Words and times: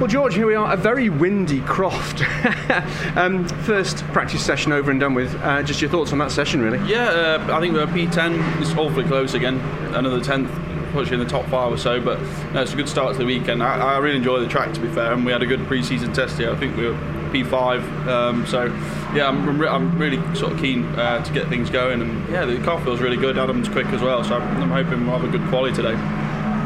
Well, 0.00 0.08
George, 0.08 0.34
here 0.34 0.46
we 0.46 0.54
are, 0.54 0.72
a 0.72 0.78
very 0.78 1.10
windy 1.10 1.60
Croft. 1.60 2.22
um, 3.18 3.46
first 3.64 4.02
practice 4.14 4.42
session 4.42 4.72
over 4.72 4.90
and 4.90 4.98
done 4.98 5.12
with. 5.12 5.34
Uh, 5.42 5.62
just 5.62 5.82
your 5.82 5.90
thoughts 5.90 6.10
on 6.12 6.18
that 6.20 6.30
session, 6.30 6.62
really? 6.62 6.78
Yeah, 6.90 7.10
uh, 7.10 7.54
I 7.54 7.60
think 7.60 7.74
we're 7.74 7.86
P10. 7.86 8.62
It's 8.62 8.70
awfully 8.70 9.04
close 9.04 9.34
again. 9.34 9.60
Another 9.94 10.18
10th, 10.18 10.92
pushing 10.92 11.12
in 11.12 11.20
the 11.20 11.26
top 11.26 11.44
five 11.50 11.70
or 11.70 11.76
so. 11.76 12.00
But 12.00 12.18
no, 12.54 12.62
it's 12.62 12.72
a 12.72 12.76
good 12.76 12.88
start 12.88 13.12
to 13.12 13.18
the 13.18 13.26
weekend. 13.26 13.62
I, 13.62 13.76
I 13.76 13.98
really 13.98 14.16
enjoy 14.16 14.40
the 14.40 14.48
track, 14.48 14.72
to 14.72 14.80
be 14.80 14.88
fair, 14.88 15.12
and 15.12 15.26
we 15.26 15.32
had 15.32 15.42
a 15.42 15.46
good 15.46 15.66
pre-season 15.66 16.14
test 16.14 16.38
here. 16.38 16.50
I 16.50 16.56
think 16.56 16.78
we 16.78 16.86
were 16.86 16.94
P5. 17.30 18.06
Um, 18.06 18.46
so 18.46 18.64
yeah, 19.14 19.28
I'm, 19.28 19.62
I'm, 19.62 19.98
really 19.98 20.16
sort 20.34 20.54
of 20.54 20.60
keen 20.60 20.86
uh, 20.94 21.22
to 21.22 21.32
get 21.34 21.46
things 21.50 21.68
going. 21.68 22.00
And 22.00 22.26
yeah, 22.30 22.46
the 22.46 22.56
car 22.64 22.82
feels 22.86 23.02
really 23.02 23.18
good. 23.18 23.36
Adam's 23.36 23.68
quick 23.68 23.88
as 23.88 24.00
well, 24.00 24.24
so 24.24 24.38
I'm, 24.38 24.62
I'm 24.62 24.70
hoping 24.70 25.06
we'll 25.06 25.18
have 25.18 25.28
a 25.28 25.38
good 25.38 25.46
quality 25.50 25.76
today 25.76 25.96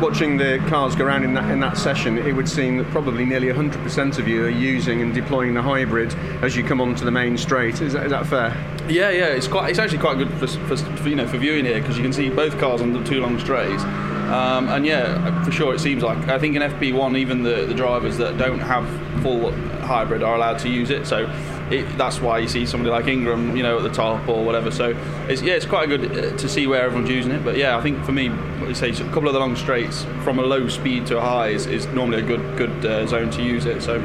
watching 0.00 0.36
the 0.36 0.58
cars 0.68 0.94
go 0.94 1.04
around 1.04 1.24
in 1.24 1.34
that 1.34 1.50
in 1.50 1.60
that 1.60 1.76
session, 1.76 2.18
it 2.18 2.32
would 2.32 2.48
seem 2.48 2.78
that 2.78 2.86
probably 2.88 3.24
nearly 3.24 3.48
100% 3.48 4.18
of 4.18 4.26
you 4.26 4.44
are 4.44 4.48
using 4.48 5.02
and 5.02 5.12
deploying 5.12 5.54
the 5.54 5.62
hybrid 5.62 6.14
as 6.42 6.56
you 6.56 6.64
come 6.64 6.80
onto 6.80 7.04
the 7.04 7.10
main 7.10 7.36
straight. 7.36 7.80
Is 7.80 7.92
that, 7.92 8.04
is 8.04 8.10
that 8.10 8.26
fair? 8.26 8.79
Yeah, 8.90 9.10
yeah. 9.10 9.26
It's 9.26 9.46
quite. 9.46 9.70
It's 9.70 9.78
actually 9.78 9.98
quite 9.98 10.18
good 10.18 10.30
for, 10.34 10.46
for, 10.46 10.76
for 10.76 11.08
you 11.08 11.16
know 11.16 11.26
for 11.26 11.38
viewing 11.38 11.64
here 11.64 11.80
because 11.80 11.96
you 11.96 12.02
can 12.02 12.12
see 12.12 12.28
both 12.28 12.58
cars 12.58 12.80
on 12.80 12.92
the 12.92 13.02
two 13.04 13.20
long 13.20 13.38
straights. 13.38 13.82
Um, 14.30 14.68
and 14.68 14.86
yeah, 14.86 15.42
for 15.44 15.50
sure, 15.50 15.74
it 15.74 15.80
seems 15.80 16.02
like 16.02 16.28
I 16.28 16.38
think 16.38 16.54
in 16.54 16.62
FP1, 16.62 17.16
even 17.18 17.42
the, 17.42 17.66
the 17.66 17.74
drivers 17.74 18.16
that 18.18 18.38
don't 18.38 18.60
have 18.60 18.86
full 19.22 19.50
hybrid 19.80 20.22
are 20.22 20.36
allowed 20.36 20.58
to 20.60 20.68
use 20.68 20.90
it. 20.90 21.06
So 21.06 21.28
it, 21.70 21.82
that's 21.98 22.20
why 22.20 22.38
you 22.38 22.48
see 22.48 22.64
somebody 22.64 22.90
like 22.90 23.06
Ingram, 23.06 23.56
you 23.56 23.62
know, 23.64 23.76
at 23.78 23.82
the 23.82 23.90
top 23.90 24.28
or 24.28 24.44
whatever. 24.44 24.70
So 24.70 24.96
it's, 25.28 25.42
yeah, 25.42 25.54
it's 25.54 25.66
quite 25.66 25.88
good 25.88 26.04
uh, 26.12 26.36
to 26.36 26.48
see 26.48 26.68
where 26.68 26.82
everyone's 26.82 27.10
using 27.10 27.32
it. 27.32 27.44
But 27.44 27.56
yeah, 27.56 27.76
I 27.76 27.82
think 27.82 28.04
for 28.04 28.12
me, 28.12 28.30
say 28.74 28.90
a 28.90 28.94
couple 29.06 29.26
of 29.26 29.34
the 29.34 29.40
long 29.40 29.56
straights 29.56 30.04
from 30.22 30.38
a 30.38 30.42
low 30.42 30.68
speed 30.68 31.06
to 31.06 31.18
a 31.18 31.20
high 31.20 31.48
is, 31.48 31.66
is 31.66 31.86
normally 31.88 32.22
a 32.22 32.26
good 32.26 32.56
good 32.56 32.86
uh, 32.86 33.06
zone 33.06 33.30
to 33.30 33.42
use 33.42 33.66
it. 33.66 33.82
So 33.82 34.00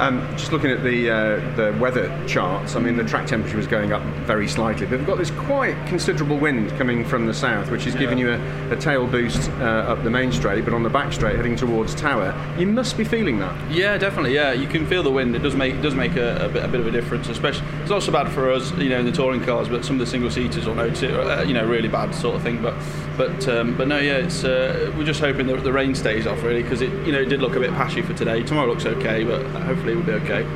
um, 0.00 0.26
just 0.36 0.50
looking 0.50 0.70
at 0.70 0.82
the 0.82 1.10
uh, 1.10 1.56
the 1.56 1.76
weather 1.78 2.08
charts, 2.26 2.74
I 2.74 2.80
mean 2.80 2.96
the 2.96 3.04
track 3.04 3.26
temperature 3.26 3.58
was 3.58 3.66
going 3.66 3.92
up 3.92 4.02
very 4.24 4.48
slightly, 4.48 4.86
but 4.86 4.98
we've 4.98 5.06
got 5.06 5.18
this 5.18 5.30
quite 5.30 5.76
considerable 5.86 6.38
wind 6.38 6.70
coming 6.78 7.04
from 7.04 7.26
the 7.26 7.34
south, 7.34 7.70
which 7.70 7.86
is 7.86 7.94
yeah. 7.94 8.00
giving 8.00 8.16
you 8.16 8.32
a, 8.32 8.70
a 8.70 8.76
tail 8.76 9.06
boost 9.06 9.50
uh, 9.50 9.92
up 9.92 10.02
the 10.02 10.10
main 10.10 10.32
straight, 10.32 10.64
but 10.64 10.72
on 10.72 10.82
the 10.82 10.88
back 10.88 11.12
straight 11.12 11.36
heading 11.36 11.54
towards 11.54 11.94
Tower. 11.94 12.34
You 12.58 12.66
must 12.66 12.96
be 12.96 13.04
feeling 13.04 13.38
that. 13.40 13.70
Yeah, 13.70 13.98
definitely. 13.98 14.34
Yeah, 14.34 14.52
you 14.52 14.66
can 14.66 14.86
feel 14.86 15.02
the 15.02 15.10
wind. 15.10 15.36
It 15.36 15.40
does 15.40 15.54
make 15.54 15.74
it 15.74 15.82
does 15.82 15.94
make 15.94 16.16
a, 16.16 16.46
a, 16.46 16.48
bit, 16.48 16.64
a 16.64 16.68
bit 16.68 16.80
of 16.80 16.86
a 16.86 16.90
difference. 16.90 17.28
Especially 17.28 17.66
it's 17.82 17.90
not 17.90 18.02
so 18.02 18.10
bad 18.10 18.32
for 18.32 18.50
us, 18.50 18.72
you 18.78 18.88
know, 18.88 19.00
in 19.00 19.06
the 19.06 19.12
touring 19.12 19.44
cars, 19.44 19.68
but 19.68 19.84
some 19.84 19.96
of 19.96 20.00
the 20.00 20.06
single 20.06 20.30
seaters 20.30 20.66
will 20.66 20.74
notice 20.74 21.02
it. 21.02 21.10
Uh, 21.12 21.42
you 21.42 21.52
know, 21.52 21.66
really 21.66 21.88
bad 21.88 22.14
sort 22.14 22.36
of 22.36 22.42
thing. 22.42 22.62
But 22.62 22.74
but 23.18 23.48
um, 23.48 23.76
but 23.76 23.86
no, 23.86 23.98
yeah, 23.98 24.16
it's 24.16 24.44
uh, 24.44 24.92
we're 24.96 25.04
just 25.04 25.20
hoping 25.20 25.46
that 25.48 25.62
the 25.62 25.72
rain 25.72 25.94
stays 25.94 26.26
off 26.26 26.42
really 26.42 26.62
because 26.62 26.80
it 26.80 26.90
you 27.06 27.12
know 27.12 27.20
it 27.20 27.28
did 27.28 27.42
look 27.42 27.54
a 27.54 27.60
bit 27.60 27.70
patchy 27.72 28.00
for 28.00 28.14
today. 28.14 28.42
Tomorrow 28.42 28.68
looks 28.68 28.86
okay, 28.86 29.24
but 29.24 29.44
hopefully 29.62 29.89
it 29.92 29.96
will 29.96 30.02
be 30.02 30.12
okay. 30.12 30.46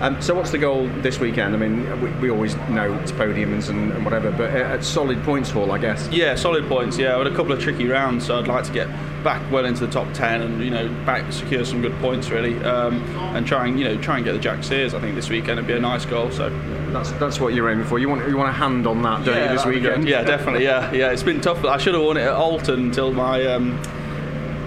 Um, 0.00 0.20
so 0.22 0.34
what's 0.34 0.50
the 0.50 0.58
goal 0.58 0.88
this 1.02 1.20
weekend? 1.20 1.54
I 1.54 1.58
mean, 1.58 2.00
we, 2.00 2.10
we 2.12 2.30
always 2.30 2.56
know 2.70 2.92
it's 2.94 3.12
podiums 3.12 3.68
and, 3.68 3.92
and, 3.92 4.02
whatever, 4.02 4.30
but 4.30 4.50
at 4.50 4.82
solid 4.82 5.22
points 5.24 5.50
haul, 5.50 5.72
I 5.72 5.78
guess. 5.78 6.08
Yeah, 6.08 6.34
solid 6.36 6.66
points. 6.68 6.96
Yeah, 6.96 7.18
had 7.18 7.26
a 7.26 7.36
couple 7.36 7.52
of 7.52 7.60
tricky 7.60 7.86
rounds, 7.86 8.26
so 8.26 8.38
I'd 8.38 8.48
like 8.48 8.64
to 8.64 8.72
get 8.72 8.88
back 9.22 9.42
well 9.52 9.66
into 9.66 9.84
the 9.84 9.92
top 9.92 10.10
ten 10.14 10.40
and 10.40 10.64
you 10.64 10.70
know 10.70 10.88
back 11.04 11.30
secure 11.30 11.62
some 11.66 11.82
good 11.82 11.94
points 12.00 12.30
really, 12.30 12.56
um, 12.64 13.02
and 13.36 13.46
try 13.46 13.66
and 13.66 13.78
you 13.78 13.84
know 13.84 14.00
try 14.00 14.16
and 14.16 14.24
get 14.24 14.32
the 14.32 14.38
Jack 14.38 14.64
Sears. 14.64 14.94
I 14.94 15.00
think 15.00 15.14
this 15.14 15.28
weekend 15.28 15.58
would 15.58 15.66
be 15.66 15.74
a 15.74 15.80
nice 15.80 16.06
goal. 16.06 16.30
So 16.30 16.48
that's 16.92 17.12
that's 17.12 17.38
what 17.38 17.52
you're 17.52 17.70
aiming 17.70 17.84
for. 17.84 17.98
You 17.98 18.08
want 18.08 18.26
you 18.26 18.38
want 18.38 18.48
a 18.48 18.54
hand 18.54 18.86
on 18.86 19.02
that, 19.02 19.26
don't 19.26 19.36
yeah, 19.36 19.50
you, 19.50 19.56
this 19.56 19.66
weekend? 19.66 20.08
Yeah, 20.08 20.22
definitely. 20.22 20.64
Yeah, 20.64 20.90
yeah. 20.92 21.10
It's 21.10 21.22
been 21.22 21.42
tough. 21.42 21.62
I 21.64 21.76
should 21.76 21.92
have 21.92 22.02
won 22.02 22.16
it 22.16 22.22
at 22.22 22.34
Oulton 22.34 22.84
until 22.84 23.12
my. 23.12 23.44
Um, 23.44 23.78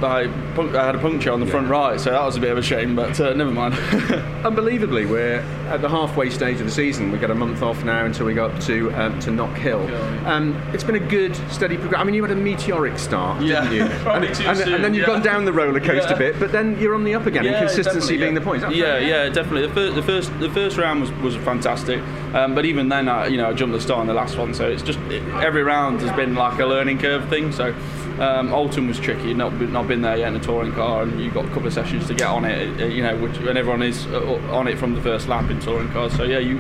I, 0.03 0.21
I 0.21 0.85
had 0.85 0.95
a 0.95 0.99
puncture 0.99 1.31
on 1.31 1.39
the 1.39 1.45
yeah. 1.45 1.51
front 1.51 1.69
right, 1.69 1.99
so 1.99 2.11
that 2.11 2.23
was 2.23 2.35
a 2.35 2.39
bit 2.39 2.51
of 2.51 2.57
a 2.57 2.61
shame, 2.61 2.95
but 2.95 3.19
uh, 3.19 3.33
never 3.33 3.51
mind. 3.51 3.73
Unbelievably, 4.45 5.05
we're 5.05 5.39
at 5.69 5.81
the 5.81 5.89
halfway 5.89 6.29
stage 6.29 6.59
of 6.59 6.65
the 6.65 6.71
season. 6.71 7.11
We've 7.11 7.21
got 7.21 7.31
a 7.31 7.35
month 7.35 7.61
off 7.61 7.83
now 7.83 8.05
until 8.05 8.25
we 8.25 8.33
go 8.33 8.45
up 8.47 8.59
to 8.63 8.91
um, 8.91 9.19
to 9.21 9.31
Knock 9.31 9.55
Hill. 9.57 9.81
Um, 10.25 10.55
it's 10.73 10.83
been 10.83 10.95
a 10.95 10.99
good, 10.99 11.35
steady 11.51 11.77
progression. 11.77 12.01
I 12.01 12.03
mean, 12.03 12.15
you 12.15 12.23
had 12.23 12.31
a 12.31 12.35
meteoric 12.35 12.99
start, 12.99 13.41
yeah. 13.41 13.61
didn't 13.61 13.73
you? 13.73 13.81
and, 14.09 14.25
and, 14.25 14.59
and, 14.73 14.83
then 14.83 14.93
you've 14.93 15.07
yeah. 15.07 15.13
gone 15.13 15.21
down 15.21 15.45
the 15.45 15.53
roller 15.53 15.79
coaster 15.79 16.11
yeah. 16.11 16.17
bit, 16.17 16.39
but 16.39 16.51
then 16.51 16.79
you're 16.79 16.95
on 16.95 17.03
the 17.03 17.15
up 17.15 17.25
again, 17.25 17.45
and 17.45 17.55
consistency 17.55 18.17
being 18.17 18.33
the 18.33 18.41
point. 18.41 18.63
Yeah, 18.73 18.97
yeah, 18.97 19.29
definitely. 19.29 19.67
The 19.67 19.73
first, 19.73 19.95
the 19.95 20.03
first, 20.03 20.39
the 20.39 20.49
first 20.49 20.77
round 20.77 21.01
was, 21.01 21.11
was 21.13 21.35
fantastic, 21.37 22.01
um, 22.33 22.55
but 22.55 22.65
even 22.65 22.89
then, 22.89 23.07
I, 23.07 23.27
you 23.27 23.37
know, 23.37 23.49
I 23.49 23.53
jumped 23.53 23.73
the 23.73 23.81
start 23.81 24.01
in 24.01 24.07
the 24.07 24.13
last 24.13 24.37
one, 24.37 24.53
so 24.53 24.69
it's 24.69 24.83
just 24.83 24.99
it, 25.11 25.23
every 25.35 25.63
round 25.63 26.01
has 26.01 26.15
been 26.15 26.35
like 26.35 26.59
a 26.59 26.65
learning 26.65 26.99
curve 26.99 27.27
thing. 27.29 27.51
So 27.51 27.73
um, 28.19 28.53
Oulton 28.53 28.87
was 28.87 28.99
tricky, 28.99 29.33
not 29.33 29.53
not 29.53 29.87
been 29.87 30.01
there 30.01 30.17
yet 30.17 30.27
in 30.29 30.35
a 30.35 30.39
touring 30.39 30.71
car, 30.73 31.03
and 31.03 31.19
you've 31.19 31.33
got 31.33 31.45
a 31.45 31.47
couple 31.49 31.67
of 31.67 31.73
sessions 31.73 32.07
to 32.07 32.13
get 32.13 32.27
on 32.27 32.45
it. 32.45 32.81
Uh, 32.81 32.85
you 32.85 33.01
know, 33.01 33.17
which, 33.17 33.37
and 33.37 33.57
everyone 33.57 33.81
is 33.81 34.05
uh, 34.07 34.39
on 34.51 34.67
it 34.67 34.77
from 34.77 34.93
the 34.93 35.01
first 35.01 35.27
lap 35.27 35.49
in 35.49 35.59
touring 35.59 35.89
cars. 35.89 36.15
So 36.15 36.23
yeah, 36.23 36.39
you 36.39 36.59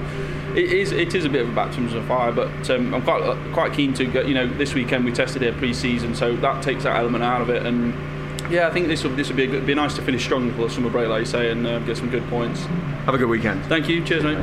it 0.55 0.71
is 0.71 0.91
it 0.91 1.13
is 1.13 1.25
a 1.25 1.29
bit 1.29 1.41
of 1.41 1.49
a 1.49 1.55
baptism 1.55 1.95
of 1.95 2.05
fire, 2.05 2.31
but 2.31 2.69
um, 2.69 2.93
I'm 2.93 3.01
quite 3.01 3.21
uh, 3.21 3.37
quite 3.53 3.73
keen 3.73 3.93
to 3.95 4.05
get. 4.05 4.27
You 4.27 4.33
know, 4.33 4.47
this 4.47 4.73
weekend 4.73 5.05
we 5.05 5.11
tested 5.11 5.41
here 5.41 5.53
pre-season, 5.53 6.15
so 6.15 6.35
that 6.37 6.63
takes 6.63 6.83
that 6.83 6.95
element 6.95 7.23
out 7.23 7.41
of 7.41 7.49
it, 7.49 7.65
and 7.65 7.93
yeah, 8.51 8.67
I 8.67 8.71
think 8.71 8.87
this 8.87 9.03
will 9.03 9.15
this 9.15 9.29
will 9.29 9.37
be 9.37 9.47
good, 9.47 9.65
be 9.65 9.75
nice 9.75 9.95
to 9.95 10.01
finish 10.01 10.23
strong 10.23 10.51
for 10.53 10.63
the 10.63 10.69
summer 10.69 10.89
break, 10.89 11.07
like 11.07 11.21
you 11.21 11.25
say, 11.25 11.51
and 11.51 11.65
uh, 11.65 11.79
get 11.79 11.97
some 11.97 12.09
good 12.09 12.27
points. 12.29 12.61
Have 13.05 13.15
a 13.15 13.17
good 13.17 13.29
weekend. 13.29 13.63
Thank 13.65 13.89
you. 13.89 14.03
Cheers, 14.03 14.23
mate. 14.23 14.37